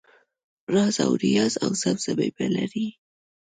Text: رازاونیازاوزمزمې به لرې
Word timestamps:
رازاونیازاوزمزمې 0.73 2.27
به 2.35 2.45
لرې 2.55 2.87